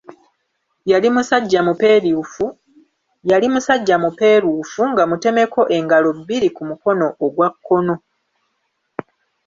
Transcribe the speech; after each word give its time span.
Yali 3.25 3.47
musajja 3.53 3.95
mupeeruufu 4.07 4.83
nga 4.91 5.03
mutemeko 5.09 5.61
engalo 5.77 6.09
bbiri 6.19 6.49
ku 6.55 6.61
mukono 6.69 7.07
ogwa 7.25 7.47
kkono. 7.53 7.95